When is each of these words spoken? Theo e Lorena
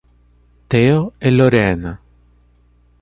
Theo 0.71 1.13
e 1.27 1.29
Lorena 1.29 1.91